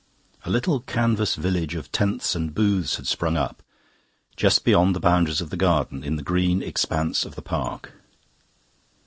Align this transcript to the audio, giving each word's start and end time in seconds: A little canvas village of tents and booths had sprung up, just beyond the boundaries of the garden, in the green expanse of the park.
A 0.45 0.49
little 0.49 0.79
canvas 0.79 1.35
village 1.35 1.75
of 1.75 1.91
tents 1.91 2.33
and 2.33 2.55
booths 2.55 2.95
had 2.95 3.05
sprung 3.05 3.37
up, 3.37 3.61
just 4.35 4.65
beyond 4.65 4.95
the 4.95 4.99
boundaries 4.99 5.41
of 5.41 5.51
the 5.51 5.55
garden, 5.57 6.03
in 6.03 6.15
the 6.15 6.23
green 6.23 6.63
expanse 6.63 7.23
of 7.23 7.35
the 7.35 7.43
park. 7.43 7.91